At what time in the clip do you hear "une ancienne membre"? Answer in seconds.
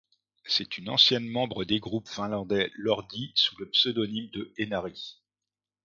0.79-1.63